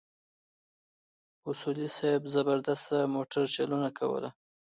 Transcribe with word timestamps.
اصولي 1.49 1.87
صیب 1.97 2.21
زبردسته 2.35 2.97
موټرچلونه 3.13 3.89
کوله. 3.99 4.29